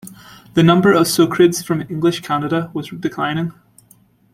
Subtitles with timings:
[0.55, 3.51] The number of Socreds from English Canada was declining.